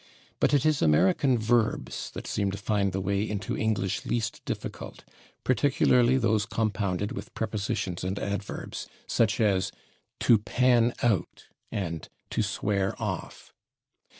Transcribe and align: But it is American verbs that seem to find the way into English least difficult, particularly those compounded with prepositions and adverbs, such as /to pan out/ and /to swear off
But 0.39 0.51
it 0.51 0.65
is 0.65 0.81
American 0.81 1.37
verbs 1.37 2.09
that 2.15 2.25
seem 2.25 2.49
to 2.49 2.57
find 2.57 2.91
the 2.91 2.99
way 2.99 3.21
into 3.21 3.55
English 3.55 4.03
least 4.03 4.43
difficult, 4.45 5.03
particularly 5.43 6.17
those 6.17 6.47
compounded 6.47 7.11
with 7.11 7.35
prepositions 7.35 8.03
and 8.03 8.17
adverbs, 8.17 8.87
such 9.05 9.39
as 9.39 9.71
/to 10.21 10.43
pan 10.43 10.95
out/ 11.03 11.49
and 11.71 12.09
/to 12.31 12.43
swear 12.43 12.99
off 12.99 13.53